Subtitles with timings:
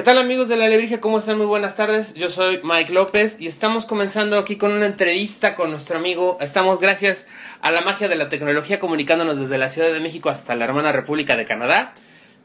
[0.00, 0.98] ¿Qué tal amigos de la Alebrije?
[0.98, 1.36] ¿Cómo están?
[1.36, 2.14] Muy buenas tardes.
[2.14, 6.38] Yo soy Mike López y estamos comenzando aquí con una entrevista con nuestro amigo.
[6.40, 7.28] Estamos gracias
[7.60, 10.90] a la magia de la tecnología comunicándonos desde la Ciudad de México hasta la hermana
[10.90, 11.92] República de Canadá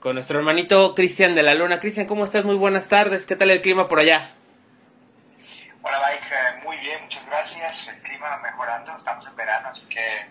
[0.02, 1.80] con nuestro hermanito Cristian de la Luna.
[1.80, 2.44] Cristian, ¿cómo estás?
[2.44, 3.26] Muy buenas tardes.
[3.26, 4.32] ¿Qué tal el clima por allá?
[5.82, 7.88] Hola Mike, eh, muy bien, muchas gracias.
[7.88, 10.28] El clima mejorando, estamos en verano, así que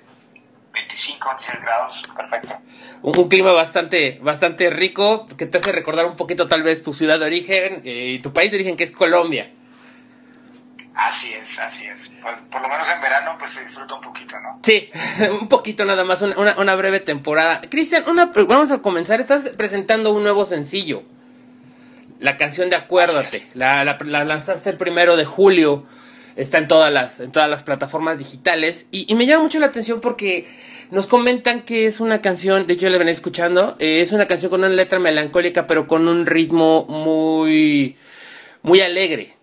[0.74, 2.58] 25, 26 grados, perfecto.
[3.02, 7.18] Un, clima bastante, bastante rico, que te hace recordar un poquito tal vez tu ciudad
[7.20, 9.50] de origen eh, y tu país de origen, que es Colombia.
[10.94, 12.10] Así es, así es.
[12.50, 14.60] Por, lo menos en verano, pues se disfruta un poquito, ¿no?
[14.62, 14.90] Sí,
[15.40, 17.60] un poquito nada más, una, una breve temporada.
[17.70, 19.20] Cristian, una, vamos a comenzar.
[19.20, 21.02] Estás presentando un nuevo sencillo.
[22.18, 23.46] La canción de Acuérdate.
[23.54, 25.84] La, la, la lanzaste el primero de julio
[26.36, 28.88] está en todas las, en todas las plataformas digitales.
[28.90, 30.48] Y, me llama mucho la atención porque
[30.90, 34.50] nos comentan que es una canción, de hecho la venía escuchando, eh, es una canción
[34.50, 37.98] con una letra melancólica, pero con un ritmo muy,
[38.62, 39.36] muy alegre.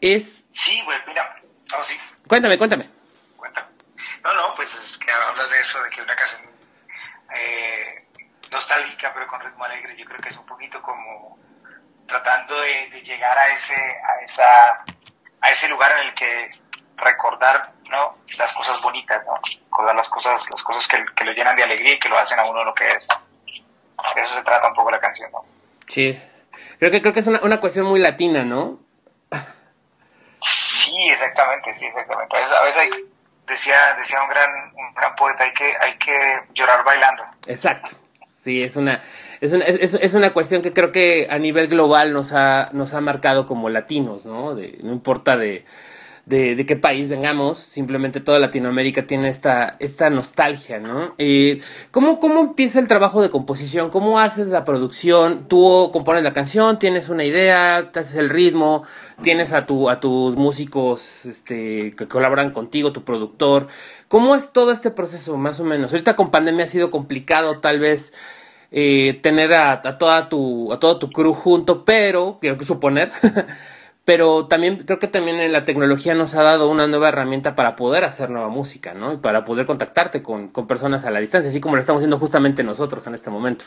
[0.00, 0.46] Es...
[0.52, 1.42] Sí, güey, mira,
[1.78, 1.94] oh, sí.
[2.26, 2.88] Cuéntame, cuéntame.
[3.36, 3.68] Cuéntame.
[4.22, 6.42] No, no, pues es que hablas de eso, de que una canción
[7.34, 8.06] eh,
[8.50, 11.38] nostálgica, pero con ritmo alegre, yo creo que es un poquito como
[12.06, 14.84] tratando de, de llegar a ese, a esa
[15.40, 16.50] a ese lugar en el que
[16.96, 18.16] recordar ¿no?
[18.38, 19.34] las cosas bonitas, ¿no?
[19.64, 22.38] recordar las cosas, las cosas que, que, lo llenan de alegría y que lo hacen
[22.38, 23.08] a uno lo que es.
[24.14, 25.44] De eso se trata un poco la canción, ¿no?
[25.86, 26.18] Sí.
[26.78, 28.78] Creo que creo que es una, una cuestión muy latina, ¿no?
[30.40, 32.36] Sí, exactamente, sí, exactamente.
[32.36, 32.90] A veces, a veces hay,
[33.46, 37.24] decía, decía un gran, un gran poeta, hay que, hay que llorar bailando.
[37.46, 37.90] Exacto.
[38.32, 39.02] Sí, es una,
[39.40, 42.94] es una, es, es una cuestión que creo que a nivel global nos ha, nos
[42.94, 44.54] ha marcado como latinos, ¿no?
[44.54, 45.64] No importa de,
[46.26, 51.14] de, de, qué país vengamos, simplemente toda Latinoamérica tiene esta, esta nostalgia, ¿no?
[51.18, 51.60] Eh,
[51.92, 53.90] ¿cómo, ¿Cómo empieza el trabajo de composición?
[53.90, 55.46] ¿Cómo haces la producción?
[55.46, 58.82] Tú compones la canción, tienes una idea, te haces el ritmo,
[59.22, 63.68] tienes a, tu, a tus músicos este, que colaboran contigo, tu productor.
[64.08, 65.92] ¿Cómo es todo este proceso, más o menos?
[65.92, 68.12] Ahorita con pandemia ha sido complicado, tal vez
[68.78, 73.10] eh, tener a, toda tu, a todo tu crew junto, pero, quiero suponer,
[74.04, 78.04] pero también creo que también la tecnología nos ha dado una nueva herramienta para poder
[78.04, 79.14] hacer nueva música, ¿no?
[79.14, 82.18] Y para poder contactarte con, con personas a la distancia, así como lo estamos haciendo
[82.18, 83.64] justamente nosotros en este momento.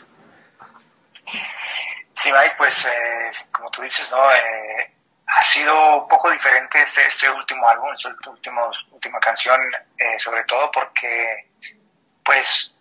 [2.12, 4.32] Sí, Mike, pues eh, como tú dices, ¿no?
[4.32, 4.92] Eh,
[5.26, 9.60] ha sido un poco diferente este, este último álbum, esta última canción,
[9.98, 11.48] eh, sobre todo porque,
[12.24, 12.76] pues,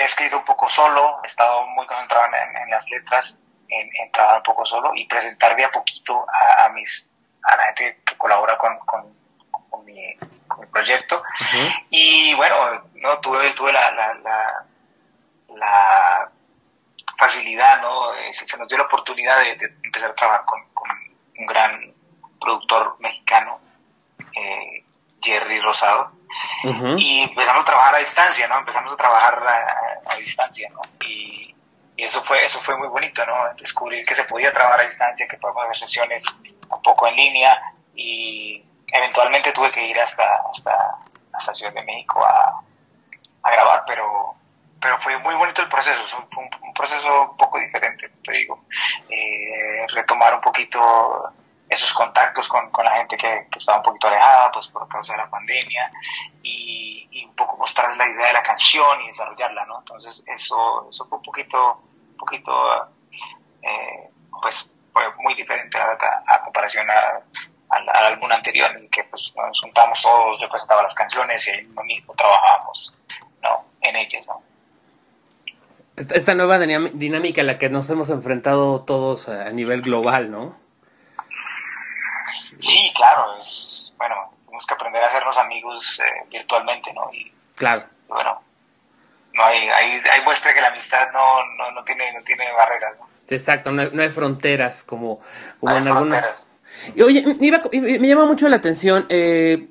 [0.00, 3.38] he escrito un poco solo, he estado muy concentrado en, las letras,
[3.68, 7.10] en, en, trabajar un poco solo y presentar de a poquito a, mis
[7.42, 10.16] a la gente que colabora con, con, mi,
[10.72, 11.22] proyecto.
[11.90, 14.66] Y bueno, no tuve, tuve la, la,
[15.54, 16.30] la,
[17.18, 18.14] facilidad, ¿no?
[18.14, 20.60] Eh, se, nos dio la oportunidad de, empezar a trabajar con,
[21.38, 21.94] un gran
[22.40, 23.60] productor mexicano,
[24.34, 24.84] eh,
[25.20, 26.17] Jerry Rosado
[26.96, 28.58] y empezamos a trabajar a distancia, ¿no?
[28.58, 29.42] Empezamos a trabajar
[30.06, 30.80] a, distancia, ¿no?
[31.06, 31.54] Y,
[31.96, 33.34] eso fue eso fue muy bonito, ¿no?
[33.56, 36.24] Descubrir que se podía trabajar a distancia, que podíamos hacer sesiones
[36.70, 37.60] un poco en línea
[37.92, 40.96] y eventualmente tuve que ir hasta hasta,
[41.32, 42.62] hasta Ciudad de México a,
[43.42, 44.36] a grabar, pero
[44.80, 46.00] pero fue muy bonito el proceso,
[46.32, 48.64] fue un, un proceso un poco diferente, te digo,
[49.08, 51.32] eh, retomar un poquito
[51.68, 55.18] esos contactos con, con la gente que, estaba un poquito alejada pues por causa de
[55.18, 55.90] la pandemia
[56.42, 61.04] y, un poco mostrar la idea de la canción y desarrollarla no entonces eso eso
[61.06, 62.52] fue un poquito un poquito
[63.62, 64.10] eh,
[64.40, 67.20] pues fue muy diferente a, comparación a,
[67.70, 72.14] al, álbum anterior en que pues nos juntamos todos yo las canciones y ahí mismo
[72.14, 72.94] trabajábamos
[73.42, 74.42] no en ellas no
[75.96, 80.56] esta nueva dinámica a la que nos hemos enfrentado todos a nivel global, ¿no?
[82.58, 87.12] Sí, claro, es, bueno, tenemos que aprender a hacernos amigos eh, virtualmente, ¿no?
[87.12, 87.84] Y, claro.
[88.08, 88.40] Bueno,
[89.34, 92.98] no hay, hay, hay muestra que la amistad no, no, no, tiene, no tiene barreras,
[92.98, 93.08] ¿no?
[93.28, 95.20] Exacto, no hay, no hay fronteras como,
[95.60, 96.48] como en algunas...
[96.94, 99.68] Y, oye, me, llama mucho la atención, eh,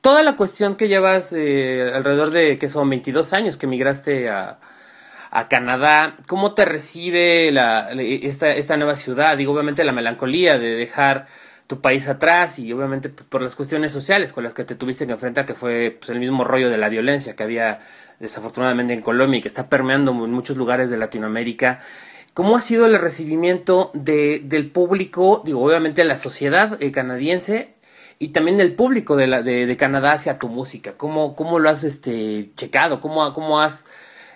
[0.00, 4.58] toda la cuestión que llevas eh, alrededor de, que son 22 años que migraste a,
[5.30, 9.36] a Canadá, ¿cómo te recibe la, esta, esta nueva ciudad?
[9.36, 11.26] Digo, obviamente la melancolía de dejar
[11.70, 15.12] tu país atrás y obviamente por las cuestiones sociales con las que te tuviste que
[15.12, 17.78] enfrentar, que fue pues, el mismo rollo de la violencia que había
[18.18, 21.78] desafortunadamente en Colombia y que está permeando en muchos lugares de Latinoamérica.
[22.34, 27.74] ¿Cómo ha sido el recibimiento de, del público, digo, obviamente la sociedad eh, canadiense
[28.18, 30.94] y también del público de, la, de, de, Canadá hacia tu música?
[30.96, 33.00] ¿Cómo, cómo lo has este, checado?
[33.00, 33.84] ¿Cómo, cómo has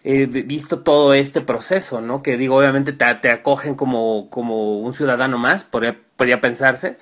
[0.05, 2.23] eh, visto todo este proceso, ¿no?
[2.23, 6.97] Que digo, obviamente te, te acogen como, como un ciudadano más, podría, podría pensarse,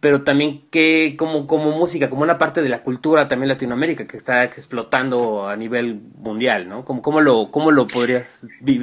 [0.00, 4.16] pero también que como, como música, como una parte de la cultura también Latinoamérica que
[4.16, 6.84] está explotando a nivel mundial, ¿no?
[6.84, 8.42] ¿Cómo, cómo, lo, cómo lo podrías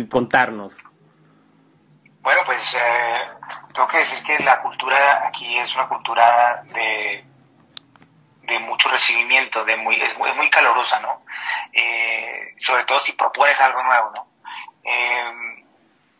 [0.09, 0.75] contarnos?
[2.21, 3.21] Bueno, pues eh,
[3.73, 7.23] tengo que decir que la cultura aquí es una cultura de,
[8.41, 11.21] de mucho recibimiento, de muy, es, muy, es muy calorosa, ¿no?
[11.71, 14.27] Eh, sobre todo si propones algo nuevo, ¿no?
[14.83, 15.63] Eh,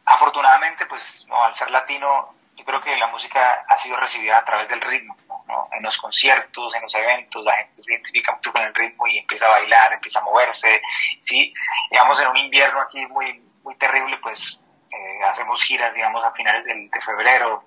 [0.06, 4.70] afortunadamente, pues no, al ser latino, creo que la música ha sido recibida a través
[4.70, 5.16] del ritmo,
[5.48, 5.70] ¿no?
[5.72, 9.20] En los conciertos, en los eventos, la gente se identifica mucho con el ritmo y
[9.20, 10.82] empieza a bailar, empieza a moverse,
[11.22, 11.54] ¿sí?
[11.92, 14.60] Digamos, en un invierno aquí muy, muy terrible, pues
[14.92, 17.64] eh, hacemos giras, digamos, a finales de febrero,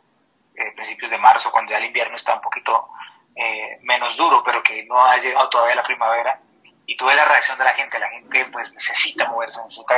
[0.54, 2.88] eh, principios de marzo, cuando ya el invierno está un poquito
[3.36, 6.40] eh, menos duro, pero que no ha llegado todavía la primavera.
[6.86, 9.94] Y tuve la reacción de la gente, la gente pues necesita moverse, necesita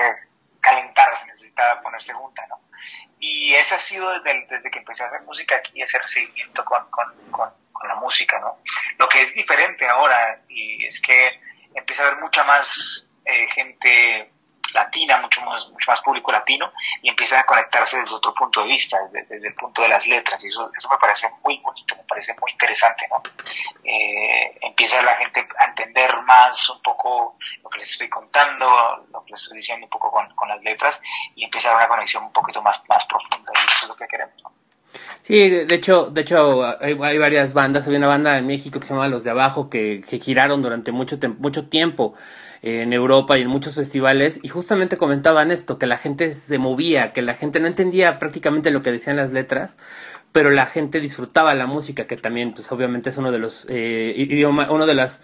[0.61, 2.61] calentarse, necesita ponerse junta, ¿no?
[3.21, 7.07] Y ese ha sido desde, que empecé a hacer música aquí, ese recibimiento con, con,
[7.31, 8.59] con, con, la música, ¿no?
[8.99, 11.41] Lo que es diferente ahora y es que
[11.75, 13.07] empieza a haber mucha más
[13.55, 14.31] gente
[14.75, 16.73] latina, mucho más, mucho más público latino,
[17.03, 20.45] y empiezan a conectarse desde otro punto de vista, desde, el punto de las letras,
[20.45, 23.23] y eso, eso me parece muy bonito, me parece muy interesante, ¿no?
[23.85, 29.25] Eh, empieza la gente a entender más un poco lo que les estoy contando, lo
[29.25, 31.01] que les estoy diciendo un poco con, con las letras,
[31.35, 34.07] y empieza a una conexión un poquito más, más profunda, y eso es lo que
[34.07, 34.51] queremos, ¿no?
[35.23, 37.87] Sí, de hecho, de hecho hay, hay, varias bandas.
[37.87, 40.91] Había una banda en México que se llama Los de Abajo que, que giraron durante
[40.91, 42.15] mucho, mucho tiempo
[42.63, 47.13] en Europa y en muchos festivales y justamente comentaban esto, que la gente se movía,
[47.13, 49.77] que la gente no entendía prácticamente lo que decían las letras,
[50.33, 54.15] pero la gente disfrutaba la música, que también pues obviamente es uno de los eh,
[54.17, 55.23] idioma, uno de las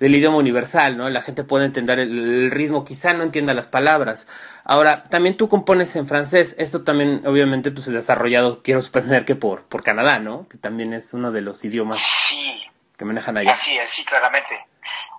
[0.00, 1.08] del idioma universal, ¿no?
[1.10, 4.26] La gente puede entender el, el, ritmo, quizá no entienda las palabras.
[4.64, 9.36] Ahora, también tú compones en francés, esto también obviamente pues es desarrollado, quiero suponer que
[9.36, 10.48] por, por Canadá, ¿no?
[10.48, 12.60] Que también es uno de los idiomas sí.
[12.96, 13.52] que manejan allá.
[13.52, 14.66] Así es, sí, claramente.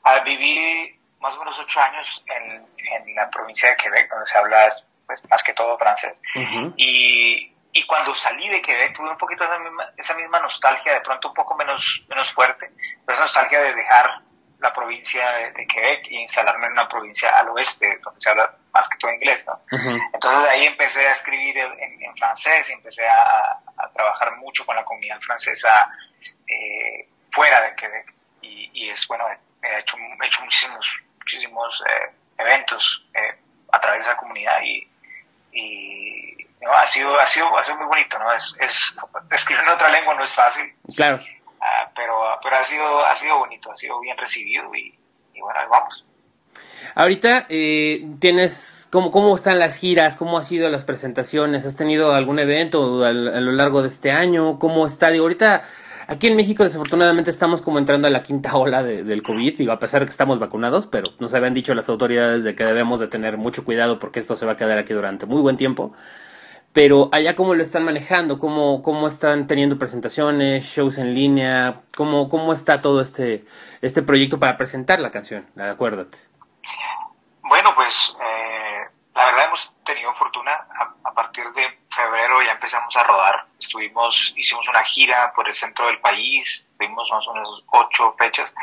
[0.03, 4.37] Al vivir más o menos ocho años en, en la provincia de Quebec, donde se
[4.37, 4.67] habla
[5.07, 6.21] pues, más que todo francés.
[6.35, 6.73] Uh -huh.
[6.75, 10.99] y, y, cuando salí de Quebec tuve un poquito esa misma, esa misma, nostalgia, de
[11.01, 12.69] pronto un poco menos, menos fuerte,
[13.05, 14.19] pero esa nostalgia de dejar
[14.59, 18.55] la provincia de, de, Quebec y instalarme en una provincia al oeste, donde se habla
[18.73, 19.53] más que todo inglés, ¿no?
[19.71, 20.01] Uh -huh.
[20.13, 24.65] Entonces de ahí empecé a escribir en, en francés y empecé a, a, trabajar mucho
[24.65, 25.89] con la comunidad francesa
[26.47, 28.13] eh, fuera de Quebec.
[28.41, 29.25] Y, y es, bueno,
[29.63, 33.39] he hecho, he hecho muchísimos muchísimos eh, eventos eh,
[33.71, 34.87] a través de esa comunidad y,
[35.53, 36.71] y ¿no?
[36.73, 38.95] ha sido ha sido ha sido muy bonito no es, es
[39.31, 40.73] escribir en otra lengua no es fácil.
[40.95, 41.17] Claro.
[41.17, 44.93] Uh, pero pero ha sido ha sido bonito ha sido bien recibido y,
[45.33, 46.05] y bueno ahí vamos.
[46.95, 52.13] Ahorita eh, tienes cómo cómo están las giras cómo han sido las presentaciones has tenido
[52.13, 55.63] algún evento a, a lo largo de este año cómo está digo ahorita
[56.13, 59.71] Aquí en México desafortunadamente estamos como entrando a la quinta ola de, del COVID, digo,
[59.71, 62.99] a pesar de que estamos vacunados, pero nos habían dicho las autoridades de que debemos
[62.99, 65.91] de tener mucho cuidado porque esto se va a quedar aquí durante muy buen tiempo.
[66.71, 72.29] Pero allá cómo lo están manejando, cómo, cómo están teniendo presentaciones, shows en línea, cómo,
[72.29, 73.45] cómo está todo este,
[73.81, 76.19] este proyecto para presentar la canción, acuérdate.
[77.41, 80.51] Bueno, pues eh, la verdad hemos tenido fortuna.
[80.51, 81.63] A, a, partir de
[82.43, 83.45] ya empezamos a rodar.
[83.59, 88.53] Estuvimos, hicimos una gira por el centro del país, tuvimos más o menos ocho fechas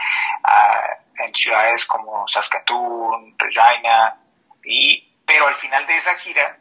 [0.44, 4.16] uh, en ciudades como Saskatoon, Regina,
[4.64, 6.58] y, pero al final de esa gira,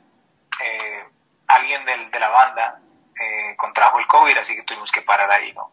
[0.61, 1.03] eh,
[1.47, 2.79] alguien del, de la banda
[3.19, 5.71] eh, contrajo el COVID, así que tuvimos que parar ahí, ¿no?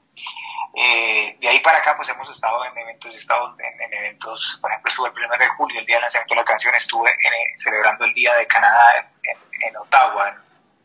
[0.74, 4.58] Eh, de ahí para acá, pues hemos estado en eventos, he estado en, en, eventos,
[4.60, 7.16] por ejemplo, estuve el 1 de julio, el día del lanzamiento de la canción, estuve
[7.56, 10.36] celebrando el Día de Canadá en, en Ottawa,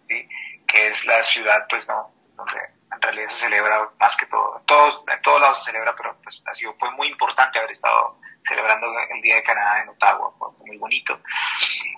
[0.07, 0.27] ¿sí?
[0.71, 2.59] Que es la ciudad, pues, no, donde
[2.93, 4.61] en realidad se celebra más que todo.
[4.65, 8.17] Todos, en todos lados se celebra, pero pues ha sido, fue muy importante haber estado
[8.43, 11.19] celebrando el Día de Canadá en Ottawa, fue muy bonito.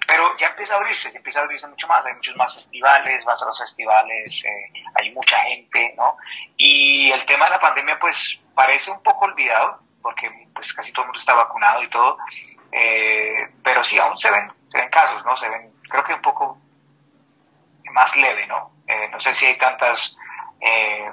[0.08, 3.24] Pero ya empieza a abrirse, se empieza a abrirse mucho más, hay muchos más festivales,
[3.24, 6.18] vas a los festivales, eh, hay mucha gente, ¿no?
[6.58, 11.04] Y el tema de la pandemia, pues, parece un poco olvidado, porque pues casi todo
[11.04, 12.18] el mundo está vacunado y todo,
[12.72, 15.36] eh, pero sí, aún se ven, se ven casos, ¿no?
[15.36, 16.60] Se ven, creo que un poco
[17.94, 18.72] más leve, ¿no?
[18.88, 20.18] Eh, no sé si hay tantas
[20.60, 21.10] eh,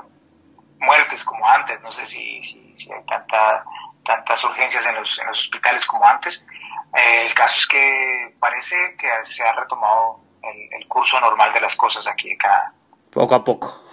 [0.78, 3.64] muertes como antes, no sé si, si, si hay tanta,
[4.04, 6.44] tantas urgencias en los, en los hospitales como antes.
[6.94, 11.60] Eh, el caso es que parece que se ha retomado el, el, curso normal de
[11.60, 12.72] las cosas aquí en Canadá.
[13.10, 13.84] Poco a poco.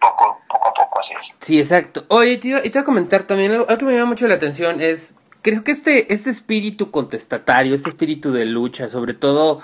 [0.00, 1.34] Poco, poco a poco, así es.
[1.40, 2.04] Sí, exacto.
[2.08, 4.34] Oye, te iba, te iba a comentar también, algo, algo que me llama mucho la
[4.34, 9.60] atención es creo que este, este espíritu contestatario, este espíritu de lucha, sobre todo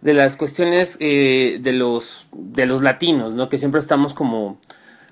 [0.00, 3.48] de las cuestiones eh, de los de los latinos, ¿no?
[3.48, 4.58] Que siempre estamos como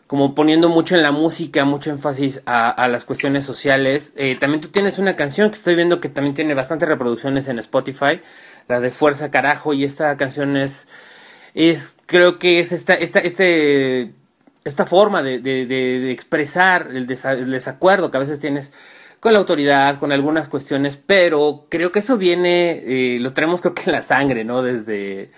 [0.09, 4.14] como poniendo mucho en la música, mucho énfasis a, las cuestiones sociales.
[4.16, 7.59] Eh, también tú tienes una canción que estoy viendo que también tiene bastantes reproducciones en
[7.59, 8.23] Spotify,
[8.68, 10.88] la de Fuerza Carajo, y esta canción es,
[11.52, 14.14] es creo que es esta, esta, este,
[14.64, 18.73] esta forma de, de, de, expresar el, desacuerdo que a veces tienes
[19.21, 23.75] con la autoridad, con algunas cuestiones, pero creo que eso viene, eh, lo tenemos creo
[23.75, 24.63] que en la sangre, ¿no?
[24.63, 25.31] Desde,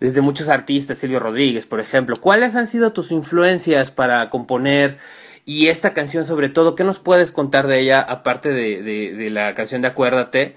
[0.00, 2.20] desde muchos artistas, Silvio Rodríguez, por ejemplo.
[2.20, 4.98] ¿Cuáles han sido tus influencias para componer
[5.44, 6.74] y esta canción sobre todo?
[6.74, 10.56] ¿Qué nos puedes contar de ella, aparte de, de, la canción de Acuérdate?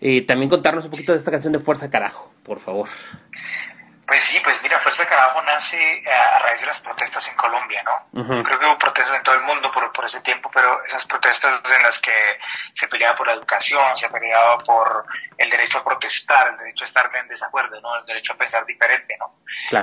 [0.00, 2.88] Eh, también contarnos un poquito de esta canción de Fuerza Carajo, por favor.
[4.08, 7.82] Pues sí, pues mira, Fuerza Carajo nace eh, a, raíz de las protestas en Colombia,
[7.82, 8.42] ¿no?
[8.42, 11.60] Creo que hubo protestas en todo el mundo por, por ese tiempo, pero esas protestas
[11.70, 12.38] en las que
[12.72, 15.04] se peleaba por la educación, se peleaba por
[15.36, 17.96] el derecho a protestar, el derecho a estar en desacuerdo, ¿no?
[17.96, 19.40] El derecho a pensar diferente, ¿no?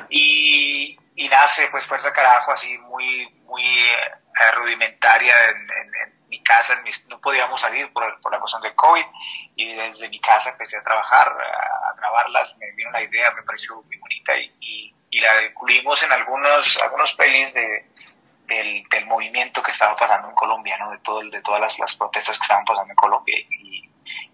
[0.09, 6.81] Y, y nace pues Fuerza Carajo así muy, muy eh, rudimentaria en, en mi casa,
[7.07, 9.05] no podíamos salir por, por, la cuestión del COVID
[9.55, 13.81] y desde mi casa empecé a trabajar, a, grabarlas, me vino la idea, me pareció
[13.81, 17.85] muy bonita y, y, la incluimos en algunos, algunos pelis de,
[18.47, 20.91] del, del, movimiento que estaba pasando en Colombia, ¿no?
[20.91, 23.84] de, todo, de todas las, las protestas que estaban pasando en Colombia y,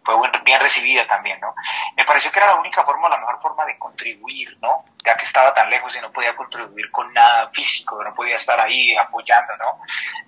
[0.04, 1.54] fue bien recibida también, ¿no?
[1.96, 4.86] Me pareció que era la única forma, la mejor forma de contribuir, ¿no?
[5.06, 8.60] Ya que estaba tan lejos y no podía contribuir con nada físico, no podía estar
[8.60, 9.82] ahí apoyando, ¿no?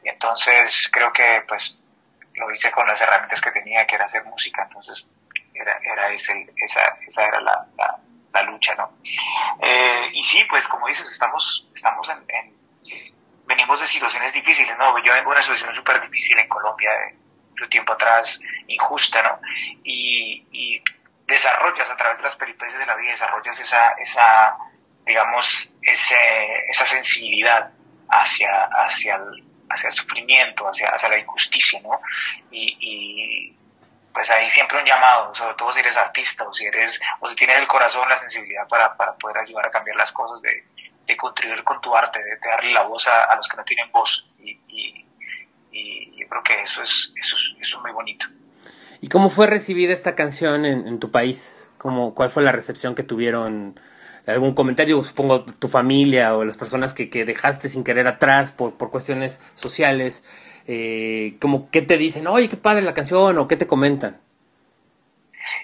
[0.03, 1.85] Entonces creo que pues
[2.35, 5.07] lo hice con las herramientas que tenía, que era hacer música, entonces
[5.53, 8.91] era, era ese, esa, esa era la, la, lucha, ¿no?
[9.61, 12.53] Eh, y sí, pues como dices, estamos, estamos en,
[13.45, 14.97] venimos de situaciones difíciles, ¿no?
[15.03, 16.89] Yo vengo de una situación súper difícil en Colombia,
[17.53, 19.39] mucho tiempo atrás, injusta, ¿no?
[19.83, 20.83] Y, y,
[21.25, 24.57] desarrollas a través de las peripecias de la vida, desarrollas esa, esa
[25.05, 26.15] digamos, ese,
[26.69, 27.71] esa sensibilidad
[28.09, 31.99] hacia, hacia, el, hacia el sufrimiento, hacia, hacia la injusticia, ¿no?
[32.51, 33.57] Y, y,
[34.13, 37.35] pues ahí siempre un llamado, sobre todo si eres artista o si eres, o si
[37.35, 40.65] tienes el corazón, la sensibilidad para, para poder ayudar a cambiar las cosas, de,
[41.05, 43.91] de contribuir con tu arte, de, darle la voz a, a, los que no tienen
[43.91, 44.29] voz.
[44.39, 45.05] Y, y,
[45.73, 48.25] y yo creo que eso es, eso es, eso es muy bonito.
[49.01, 51.69] ¿Y cómo fue recibida esta canción en, en tu país?
[51.77, 53.79] ¿Cómo, ¿Cuál fue la recepción que tuvieron?
[54.25, 58.77] ¿Algún comentario, supongo, tu familia o las personas que, que dejaste sin querer atrás por,
[58.77, 60.23] por cuestiones sociales?
[60.65, 62.27] Eh, como ¿Qué te dicen?
[62.27, 64.21] Oye, qué padre la canción o qué te comentan?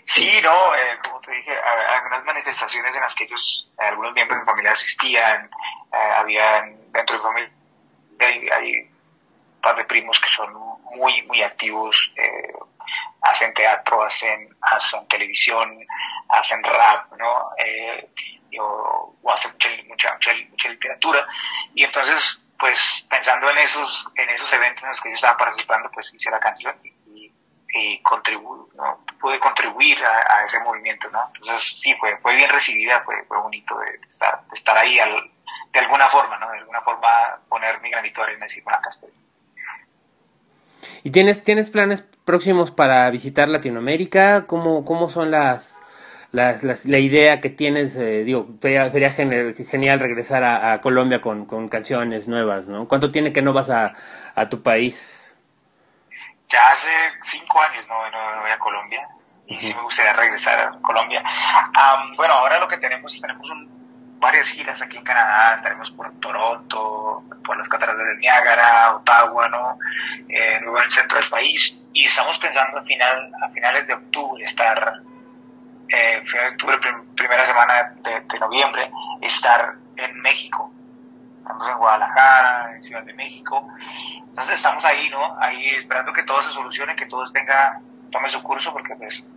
[0.03, 4.43] Sí, no, eh, como te dije, algunas manifestaciones en las que ellos, algunos miembros de
[4.43, 7.51] mi familia asistían, eh, habían dentro de mi familia,
[8.19, 8.98] hay, hay, un
[9.59, 10.53] par de primos que son
[10.95, 12.53] muy, muy activos, eh,
[13.21, 15.79] hacen teatro, hacen, hacen televisión,
[16.29, 17.49] hacen rap, ¿no?
[17.57, 18.09] Eh,
[18.59, 19.51] o, hacen
[19.87, 21.27] mucha, mucha, mucha, literatura.
[21.73, 25.89] Y entonces, pues pensando en esos, en esos eventos en los que yo estaba participando,
[25.91, 27.31] pues hice la canción y,
[27.73, 28.01] y
[28.75, 29.05] ¿no?
[29.19, 31.31] pude contribuir a, ese movimiento, ¿no?
[31.35, 35.31] Entonces, sí, fue, fue bien recibida, fue, fue bonito de, estar, de estar ahí al,
[35.71, 36.49] de alguna forma, ¿no?
[36.51, 39.11] De alguna forma poner mi granito de arena y decir, bueno, acá estoy.
[41.03, 44.45] ¿Y tienes, tienes planes próximos para visitar Latinoamérica?
[44.47, 45.79] ¿Cómo, cómo son las,
[46.31, 47.95] las, la idea que tienes?
[47.95, 52.87] Eh, digo, sería, sería genial regresar a, Colombia con, con, canciones nuevas, ¿no?
[52.87, 53.93] ¿Cuánto tiene que no vas a,
[54.35, 55.23] a tu país?
[56.49, 56.89] Ya hace
[57.23, 57.95] cinco años no,
[58.41, 59.07] voy a Colombia
[59.45, 61.23] y sí me gustaría regresar a Colombia.
[62.15, 63.79] bueno, ahora lo que tenemos, tenemos un
[64.19, 69.77] varias giras aquí en Canadá, estaremos por Toronto, por las cataratas del Niágara, Ottawa, ¿no?
[70.69, 71.77] Eh, luego en el centro del país.
[71.93, 75.01] Y estamos pensando a, final, a finales de octubre estar,
[75.89, 76.77] eh, final de octubre,
[77.15, 80.71] primera semana de, noviembre, estar en México.
[81.39, 83.67] Estamos en Guadalajara, en Ciudad de México.
[84.17, 85.37] Entonces estamos ahí, ¿no?
[85.41, 89.27] Ahí esperando que todo se solucione, que todo tenga, tome su curso, porque pues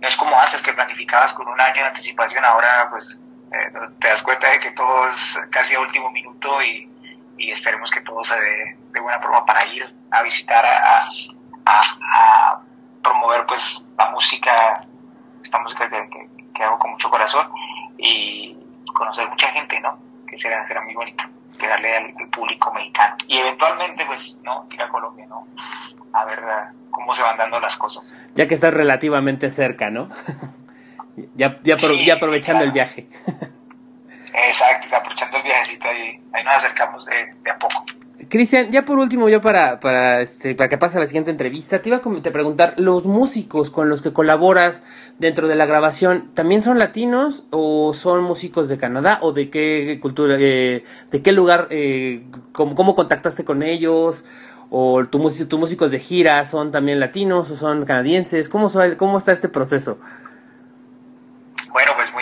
[0.00, 3.20] no es como antes que planificabas con un año de anticipación, ahora pues
[3.52, 3.70] eh,
[4.00, 6.89] te das cuenta de que todo es casi a último minuto y,
[7.40, 11.08] y esperemos que todo se dé de buena forma para ir a visitar, a,
[11.64, 12.60] a,
[13.02, 14.86] promover pues la música,
[15.42, 17.50] esta música que, que, hago con mucho corazón
[17.96, 18.54] y
[18.92, 19.98] conocer mucha gente, ¿no?
[20.28, 21.24] Que será, será muy bonito,
[21.58, 23.16] que darle al, público mexicano.
[23.26, 24.66] Y eventualmente pues, ¿no?
[24.70, 25.46] Ir a Colombia, ¿no?
[26.12, 26.40] A ver
[26.90, 28.12] cómo se van dando las cosas.
[28.34, 30.08] Ya que estás relativamente cerca, ¿no?
[31.34, 33.08] Ya, ya, ya aprovechando el viaje.
[34.32, 37.84] Exacto, aprovechando el viajecito ahí, ahí nos acercamos de, de a poco.
[38.28, 41.80] Cristian, ya por último, yo para, para, este, para que pase a la siguiente entrevista,
[41.80, 44.82] te iba a te preguntar, ¿los músicos con los que colaboras
[45.18, 49.98] dentro de la grabación también son latinos o son músicos de Canadá o de qué
[50.02, 52.22] cultura, eh, de qué lugar, eh,
[52.52, 54.24] cómo, cómo, contactaste con ellos?
[54.72, 58.48] ¿O tus tu músicos de gira son también latinos o son canadienses?
[58.48, 59.98] ¿Cómo, cómo está este proceso?
[61.72, 62.19] Bueno, pues muy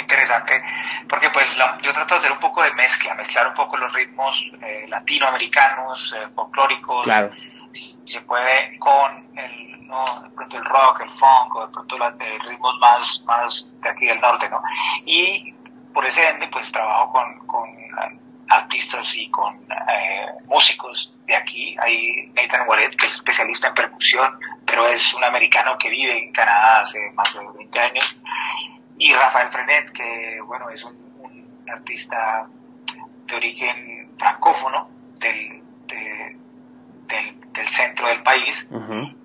[1.09, 4.51] porque pues yo trato de hacer un poco de mezcla, mezclar un poco los ritmos
[4.63, 7.31] eh, latinoamericanos, eh, folclóricos, claro.
[7.73, 10.23] si se puede con el, ¿no?
[10.23, 14.07] de pronto el rock, el funk, o de pronto los ritmos más, más de aquí
[14.07, 14.61] del norte, ¿no?
[15.07, 15.55] Y
[15.95, 17.69] por ese ende, pues trabajo con, con
[18.51, 21.77] artistas y con eh, músicos de aquí.
[21.81, 26.33] Hay Nathan Wallet, que es especialista en percusión, pero es un americano que vive en
[26.33, 28.17] Canadá hace más de 20 años
[28.99, 31.09] y Rafael Frenet, que bueno, es un,
[31.71, 32.49] artista
[33.27, 34.89] de origen francófono
[35.21, 38.67] del, del, centro del país.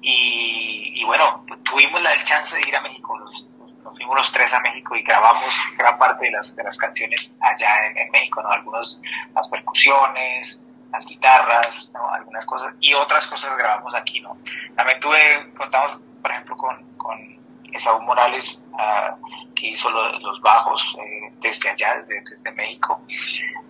[0.02, 4.60] y, bueno, tuvimos la chance de ir a México, los, nos fuimos los tres a
[4.60, 8.50] México y grabamos gran parte de las, de las canciones allá en, México, ¿no?
[8.50, 9.02] Algunos,
[9.34, 10.60] las percusiones,
[10.92, 12.10] las guitarras, ¿no?
[12.10, 14.38] Algunas cosas, y otras cosas grabamos aquí, ¿no?
[14.76, 17.43] También tuve, contamos, por ejemplo, con, con
[17.74, 23.02] Esaú Morales, uh, que hizo los bajos eh, desde allá, desde, desde México,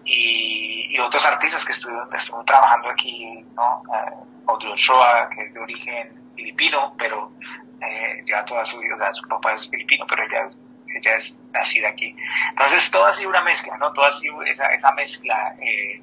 [0.05, 2.07] y, otros artistas que estuvieron,
[2.45, 3.81] trabajando aquí, ¿no?
[3.87, 7.31] Uh, Audrey Ochoa, que es de origen filipino, pero
[7.81, 10.49] eh, ya toda su vida, su papá es filipino, pero ella,
[10.87, 12.15] ella es nacida aquí.
[12.49, 13.91] Entonces, todo ha sido una mezcla, ¿no?
[13.93, 15.55] Todo ha sido esa, esa mezcla.
[15.59, 16.01] Eh,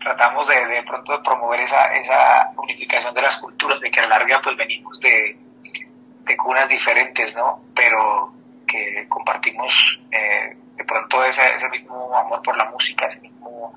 [0.00, 4.18] tratamos de, de pronto promover esa, esa unificación de las culturas, de que a la
[4.18, 5.36] larga pues venimos de,
[6.28, 7.60] de cunas diferentes, ¿no?
[7.74, 8.32] Pero
[8.66, 13.74] que compartimos eh, de pronto ese, ese, mismo amor por la música, ese mismo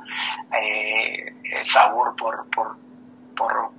[0.52, 1.34] eh,
[1.64, 2.78] sabor por, por,
[3.36, 3.72] por,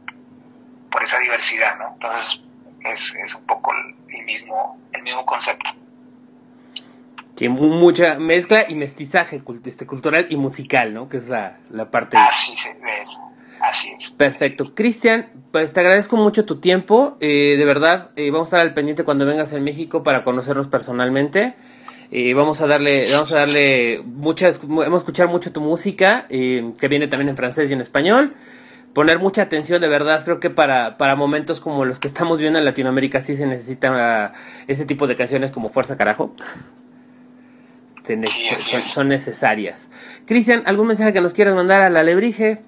[0.90, 1.90] por, esa diversidad, ¿no?
[1.92, 2.42] Entonces
[2.84, 5.70] es, es un poco el, mismo, el mismo concepto.
[7.36, 11.08] Sí, mucha mezcla y mestizaje este, cultural y musical, ¿no?
[11.08, 12.16] Que es la, la parte...
[12.16, 13.20] Ah, sí, sí, de eso.
[13.62, 14.10] Así es.
[14.10, 14.74] Perfecto.
[14.74, 17.16] Cristian, pues te agradezco mucho tu tiempo.
[17.20, 20.66] Eh, de verdad, eh, vamos a estar al pendiente cuando vengas en México para conocernos
[20.66, 21.54] personalmente.
[22.10, 27.06] Eh, vamos a darle, vamos a darle muchas, hemos escuchado mucho tu música, que viene
[27.06, 28.34] también en francés y en español.
[28.92, 32.58] Poner mucha atención, de verdad, creo que para, para momentos como los que estamos viendo
[32.58, 34.34] en Latinoamérica sí se necesita
[34.66, 36.34] ese tipo de canciones como Fuerza Carajo.
[38.04, 39.88] son, son, necesarias.
[40.26, 42.62] Cristian, ¿algún mensaje que nos quieras mandar a la Lebrige?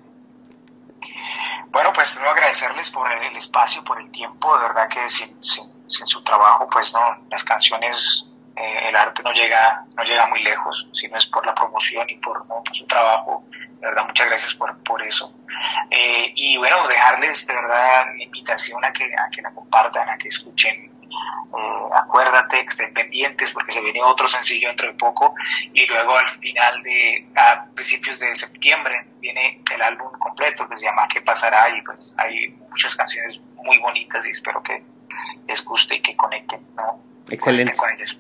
[2.91, 7.01] Por el espacio, por el tiempo, de verdad que sin, sin, su trabajo, pues no,
[7.31, 8.25] las canciones,
[8.57, 12.09] eh, el arte no llega, no llega muy lejos, si no es por la promoción
[12.09, 15.33] y por, su trabajo, de verdad muchas gracias por, por eso.
[15.91, 20.19] Eh, y bueno, dejarles de verdad la invitación a que, a que la compartan, a
[20.19, 25.35] que escuchen eh, acuérdate que estén pendientes porque se viene otro sencillo dentro de poco
[25.73, 30.87] y luego al final de a principios de septiembre viene el álbum completo que se
[30.87, 31.69] llama ¿Qué pasará?
[31.77, 34.83] y pues hay muchas canciones muy bonitas y espero que
[35.47, 37.01] les guste y que conecten, ¿no?
[37.31, 37.75] Excelente.
[37.77, 38.19] con ellos.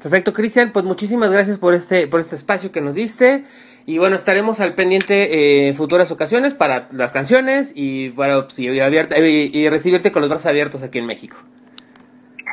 [0.00, 3.44] Perfecto, Cristian, pues muchísimas gracias por este, por este espacio que nos diste.
[3.86, 8.68] Y bueno, estaremos al pendiente en futuras ocasiones para las canciones y, bueno, pues, y,
[8.68, 11.36] y recibirte con los brazos abiertos aquí en México.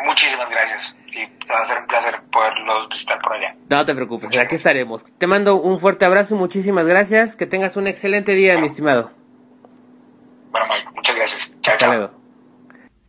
[0.10, 0.98] Muchísimas gracias.
[1.12, 1.19] Sí,
[1.54, 3.56] va a ser un placer poderlos visitar por allá.
[3.69, 5.06] No te preocupes, aquí estaremos.
[5.06, 7.36] Te mando un fuerte abrazo, muchísimas gracias.
[7.36, 9.12] Que tengas un excelente día, mi estimado.
[10.50, 11.54] Bueno, Mike, muchas gracias.
[11.62, 12.19] Chao, chao.